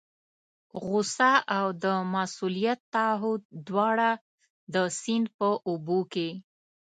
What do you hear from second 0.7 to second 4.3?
غوسه او د مسؤلیت تعهد دواړه